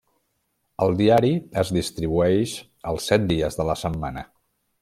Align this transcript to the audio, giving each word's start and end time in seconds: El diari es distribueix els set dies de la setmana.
El 0.85 0.97
diari 1.01 1.29
es 1.63 1.71
distribueix 1.77 2.57
els 2.93 3.13
set 3.13 3.31
dies 3.35 3.63
de 3.63 3.71
la 3.73 3.81
setmana. 3.87 4.29